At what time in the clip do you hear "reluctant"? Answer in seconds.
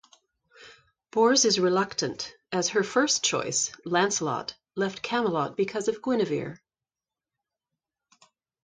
1.59-2.33